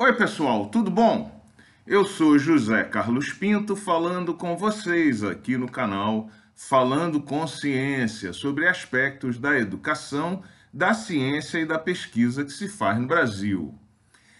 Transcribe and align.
Oi, 0.00 0.12
pessoal, 0.12 0.66
tudo 0.66 0.92
bom? 0.92 1.44
Eu 1.84 2.04
sou 2.04 2.38
José 2.38 2.84
Carlos 2.84 3.32
Pinto 3.32 3.74
falando 3.74 4.32
com 4.32 4.56
vocês 4.56 5.24
aqui 5.24 5.56
no 5.56 5.68
canal 5.68 6.30
Falando 6.54 7.20
com 7.20 7.44
Ciência 7.48 8.32
sobre 8.32 8.68
aspectos 8.68 9.40
da 9.40 9.58
educação, 9.58 10.44
da 10.72 10.94
ciência 10.94 11.58
e 11.58 11.66
da 11.66 11.80
pesquisa 11.80 12.44
que 12.44 12.52
se 12.52 12.68
faz 12.68 12.96
no 13.00 13.08
Brasil. 13.08 13.74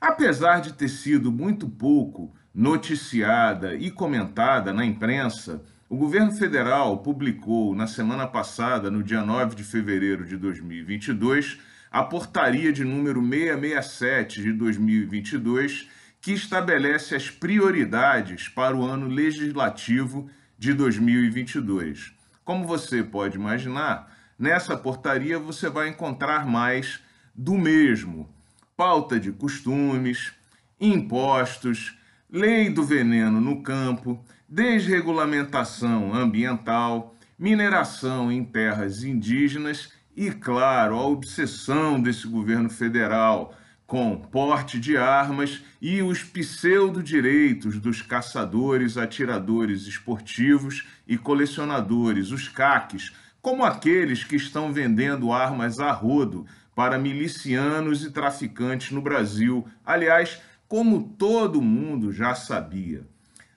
Apesar 0.00 0.60
de 0.60 0.72
ter 0.72 0.88
sido 0.88 1.32
muito 1.32 1.68
pouco 1.68 2.32
noticiada 2.54 3.74
e 3.74 3.90
comentada 3.90 4.72
na 4.72 4.86
imprensa, 4.86 5.64
o 5.88 5.96
governo 5.96 6.30
federal 6.30 6.98
publicou 6.98 7.74
na 7.74 7.88
semana 7.88 8.24
passada, 8.24 8.88
no 8.88 9.02
dia 9.02 9.22
9 9.22 9.56
de 9.56 9.64
fevereiro 9.64 10.24
de 10.24 10.36
2022, 10.36 11.58
a 11.90 12.04
portaria 12.04 12.72
de 12.72 12.84
número 12.84 13.20
667 13.20 14.42
de 14.42 14.52
2022, 14.52 15.88
que 16.20 16.32
estabelece 16.32 17.16
as 17.16 17.28
prioridades 17.28 18.48
para 18.48 18.76
o 18.76 18.84
ano 18.84 19.08
legislativo 19.08 20.30
de 20.56 20.72
2022. 20.72 22.12
Como 22.44 22.66
você 22.66 23.02
pode 23.02 23.36
imaginar, 23.36 24.14
nessa 24.38 24.76
portaria 24.76 25.38
você 25.38 25.68
vai 25.68 25.88
encontrar 25.88 26.46
mais 26.46 27.00
do 27.34 27.58
mesmo: 27.58 28.32
pauta 28.76 29.18
de 29.18 29.32
costumes, 29.32 30.32
impostos, 30.80 31.96
lei 32.30 32.70
do 32.70 32.84
veneno 32.84 33.40
no 33.40 33.62
campo, 33.62 34.24
desregulamentação 34.48 36.14
ambiental, 36.14 37.16
mineração 37.36 38.30
em 38.30 38.44
terras 38.44 39.02
indígenas 39.02 39.92
e, 40.16 40.30
claro, 40.30 40.96
a 40.96 41.06
obsessão 41.06 42.00
desse 42.00 42.26
governo 42.26 42.68
federal 42.68 43.54
com 43.90 44.16
porte 44.16 44.78
de 44.78 44.96
armas 44.96 45.64
e 45.82 46.00
os 46.00 46.22
pseudo-direitos 46.22 47.80
dos 47.80 48.00
caçadores, 48.00 48.96
atiradores 48.96 49.88
esportivos 49.88 50.86
e 51.08 51.18
colecionadores, 51.18 52.30
os 52.30 52.48
CACs, 52.48 53.12
como 53.42 53.64
aqueles 53.64 54.22
que 54.22 54.36
estão 54.36 54.72
vendendo 54.72 55.32
armas 55.32 55.80
a 55.80 55.90
rodo 55.90 56.46
para 56.72 56.98
milicianos 56.98 58.04
e 58.04 58.12
traficantes 58.12 58.92
no 58.92 59.02
Brasil, 59.02 59.66
aliás, 59.84 60.40
como 60.68 61.02
todo 61.18 61.60
mundo 61.60 62.12
já 62.12 62.32
sabia. 62.32 63.04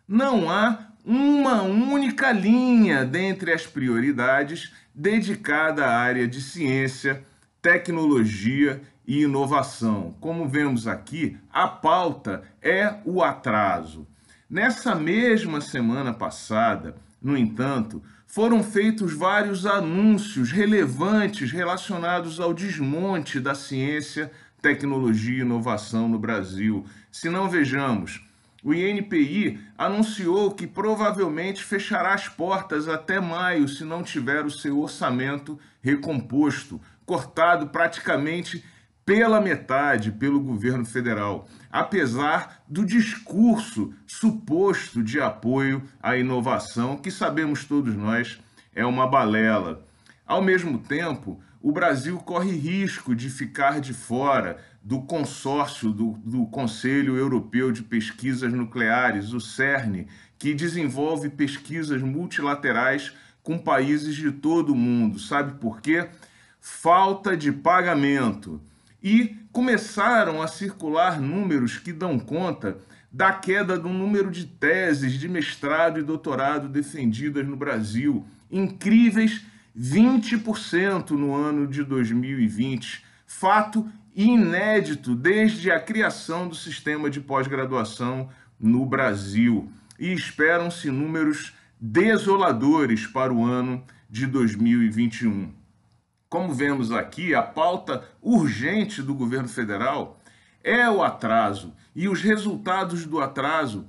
Não 0.07 0.49
há 0.49 0.92
uma 1.05 1.63
única 1.63 2.31
linha 2.31 3.03
dentre 3.03 3.51
as 3.51 3.65
prioridades 3.67 4.71
dedicada 4.95 5.85
à 5.85 5.97
área 5.97 6.27
de 6.27 6.41
ciência, 6.41 7.23
tecnologia 7.61 8.81
e 9.05 9.23
inovação. 9.23 10.15
Como 10.19 10.47
vemos 10.47 10.87
aqui, 10.87 11.37
a 11.51 11.67
pauta 11.67 12.43
é 12.61 12.95
o 13.05 13.21
atraso. 13.21 14.07
Nessa 14.49 14.95
mesma 14.95 15.59
semana 15.59 16.13
passada, 16.13 16.95
no 17.21 17.38
entanto, 17.38 18.01
foram 18.27 18.63
feitos 18.63 19.13
vários 19.13 19.65
anúncios 19.65 20.51
relevantes 20.51 21.51
relacionados 21.51 22.39
ao 22.39 22.53
desmonte 22.53 23.39
da 23.39 23.53
ciência, 23.53 24.31
tecnologia 24.61 25.38
e 25.38 25.41
inovação 25.41 26.07
no 26.07 26.17
Brasil. 26.17 26.85
Se 27.11 27.29
não 27.29 27.49
vejamos, 27.49 28.25
o 28.64 28.73
INPI 28.73 29.59
anunciou 29.78 30.52
que 30.52 30.66
provavelmente 30.66 31.64
fechará 31.64 32.14
as 32.14 32.30
portas 32.30 32.88
até 32.88 33.19
maio 33.19 33.67
se 33.67 33.83
não 33.83 34.02
tiver 34.02 34.45
o 34.45 34.52
seu 34.52 34.80
orçamento 34.80 35.59
recomposto, 35.81 36.80
cortado 37.06 37.67
praticamente 37.67 38.64
pela 39.06 39.41
metade 39.41 40.14
pelo 40.14 40.39
governo 40.39 40.86
federal, 40.86 41.45
apesar 41.69 42.64
do 42.67 42.86
discurso 42.86 43.94
suposto 44.08 45.03
de 45.03 45.19
apoio 45.19 45.84
à 46.02 46.16
inovação, 46.16 46.95
que 46.95 47.11
sabemos 47.11 47.66
todos 47.66 47.95
nós 47.95 48.39
é 48.73 48.85
uma 48.85 49.06
balela. 49.06 49.85
Ao 50.25 50.41
mesmo 50.41 50.79
tempo, 50.79 51.41
o 51.63 51.72
Brasil 51.72 52.19
corre 52.19 52.51
risco 52.51 53.16
de 53.16 53.29
ficar 53.29 53.79
de 53.79 53.94
fora 53.94 54.57
do 54.84 55.01
consórcio 55.01 55.91
do, 55.91 56.12
do, 56.25 56.46
Conselho 56.47 57.16
Europeu 57.16 57.72
de 57.72 57.81
Pesquisas 57.81 58.51
Nucleares, 58.51 59.31
o 59.31 59.40
CERN, 59.40 60.06
que 60.38 60.53
desenvolve 60.53 61.29
pesquisas 61.29 62.02
multilaterais 62.02 63.13
com 63.41 63.57
países 63.57 64.13
de 64.13 64.29
todo 64.29 64.73
o 64.73 64.75
mundo. 64.75 65.18
Sabe 65.18 65.53
por 65.53 65.79
quê? 65.79 66.09
Falta 66.59 67.38
de 67.38 67.50
pagamento. 67.50 68.62
E 69.02 69.38
começaram 69.53 70.41
a 70.41 70.50
circular 70.50 71.22
números 71.22 71.78
que 71.78 71.94
dão 71.94 72.19
conta 72.19 72.78
da 73.09 73.31
queda 73.31 73.79
do 73.79 73.88
número 73.88 74.29
de 74.29 74.46
teses 74.46 75.13
de 75.13 75.29
mestrado 75.29 75.97
e 75.97 76.03
doutorado 76.03 76.68
defendidas 76.68 77.47
no 77.47 77.56
Brasil. 77.56 78.25
Incríveis 78.52 79.46
20% 79.78 81.11
no 81.11 81.34
ano 81.34 81.67
de 81.67 81.84
2020, 81.84 83.03
fato 83.25 83.89
inédito 84.16 85.16
desde 85.16 85.72
a 85.72 85.79
criação 85.79 86.47
do 86.47 86.56
sistema 86.56 87.09
de 87.09 87.19
pós-graduação 87.19 88.29
no 88.59 88.85
Brasil. 88.85 89.72
E 90.00 90.13
esperam-se 90.13 90.89
números 90.91 91.53
desoladores 91.79 93.07
para 93.07 93.34
o 93.34 93.45
ano 93.45 93.84
de 94.09 94.28
2021. 94.28 95.51
Como 96.29 96.53
vemos 96.53 96.91
aqui, 96.91 97.35
a 97.35 97.41
pauta 97.41 98.03
urgente 98.22 99.01
do 99.01 99.13
governo 99.13 99.47
federal 99.47 100.19
é 100.63 100.90
o 100.90 101.03
atraso, 101.03 101.73
e 101.95 102.07
os 102.07 102.22
resultados 102.22 103.05
do 103.05 103.19
atraso 103.19 103.85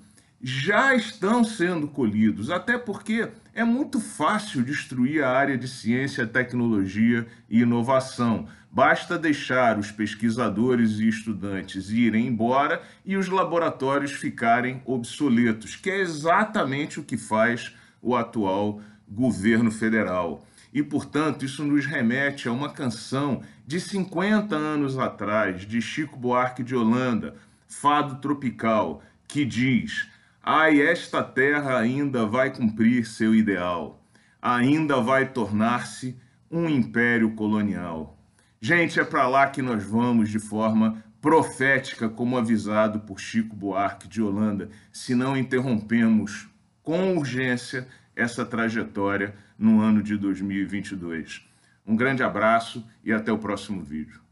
já 0.46 0.94
estão 0.94 1.42
sendo 1.42 1.88
colhidos, 1.88 2.50
até 2.50 2.76
porque 2.76 3.30
é 3.54 3.64
muito 3.64 3.98
fácil 3.98 4.62
destruir 4.62 5.24
a 5.24 5.30
área 5.30 5.56
de 5.56 5.66
ciência, 5.66 6.26
tecnologia 6.26 7.26
e 7.48 7.62
inovação. 7.62 8.46
Basta 8.70 9.18
deixar 9.18 9.78
os 9.78 9.90
pesquisadores 9.90 10.98
e 10.98 11.08
estudantes 11.08 11.88
irem 11.88 12.26
embora 12.26 12.82
e 13.06 13.16
os 13.16 13.26
laboratórios 13.26 14.12
ficarem 14.12 14.82
obsoletos, 14.84 15.76
que 15.76 15.88
é 15.88 16.00
exatamente 16.00 17.00
o 17.00 17.04
que 17.04 17.16
faz 17.16 17.74
o 18.02 18.14
atual 18.14 18.82
governo 19.08 19.70
federal. 19.70 20.46
E, 20.74 20.82
portanto, 20.82 21.46
isso 21.46 21.64
nos 21.64 21.86
remete 21.86 22.48
a 22.48 22.52
uma 22.52 22.68
canção 22.68 23.40
de 23.66 23.80
50 23.80 24.54
anos 24.54 24.98
atrás, 24.98 25.62
de 25.62 25.80
Chico 25.80 26.18
Buarque 26.18 26.62
de 26.62 26.76
Holanda, 26.76 27.34
Fado 27.66 28.16
Tropical, 28.16 29.02
que 29.26 29.46
diz 29.46 30.12
Ai, 30.46 30.78
esta 30.82 31.24
terra 31.24 31.78
ainda 31.78 32.26
vai 32.26 32.54
cumprir 32.54 33.06
seu 33.06 33.34
ideal, 33.34 34.06
ainda 34.42 35.00
vai 35.00 35.26
tornar-se 35.26 36.18
um 36.50 36.68
império 36.68 37.34
colonial. 37.34 38.22
Gente, 38.60 39.00
é 39.00 39.04
para 39.04 39.26
lá 39.26 39.46
que 39.46 39.62
nós 39.62 39.82
vamos 39.82 40.28
de 40.28 40.38
forma 40.38 41.02
profética, 41.18 42.10
como 42.10 42.36
avisado 42.36 43.00
por 43.00 43.18
Chico 43.18 43.56
Buarque 43.56 44.06
de 44.06 44.20
Holanda, 44.20 44.68
se 44.92 45.14
não 45.14 45.34
interrompemos 45.34 46.46
com 46.82 47.16
urgência 47.16 47.88
essa 48.14 48.44
trajetória 48.44 49.34
no 49.58 49.80
ano 49.80 50.02
de 50.02 50.14
2022. 50.14 51.42
Um 51.86 51.96
grande 51.96 52.22
abraço 52.22 52.86
e 53.02 53.14
até 53.14 53.32
o 53.32 53.38
próximo 53.38 53.82
vídeo. 53.82 54.23